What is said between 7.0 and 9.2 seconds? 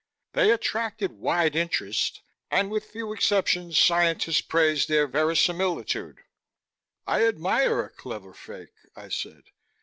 "I admire a clever fake," I